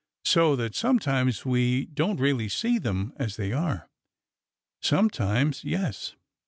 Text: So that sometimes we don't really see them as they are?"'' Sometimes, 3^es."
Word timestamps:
So 0.25 0.55
that 0.55 0.73
sometimes 0.73 1.45
we 1.45 1.85
don't 1.85 2.19
really 2.19 2.49
see 2.49 2.79
them 2.79 3.13
as 3.17 3.35
they 3.37 3.51
are?"'' 3.53 3.87
Sometimes, 4.91 5.61
3^es." 5.61 6.15